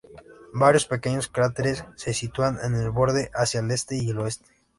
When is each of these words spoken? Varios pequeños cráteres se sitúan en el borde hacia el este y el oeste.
Varios 0.53 0.87
pequeños 0.87 1.27
cráteres 1.27 1.85
se 1.95 2.15
sitúan 2.15 2.57
en 2.63 2.73
el 2.73 2.89
borde 2.89 3.29
hacia 3.35 3.59
el 3.59 3.69
este 3.69 3.97
y 3.97 4.09
el 4.09 4.17
oeste. 4.17 4.49